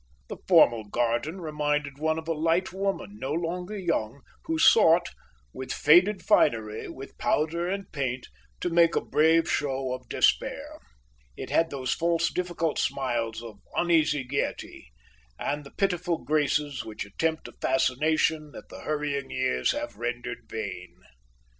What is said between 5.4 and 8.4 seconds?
with faded finery, with powder and paint,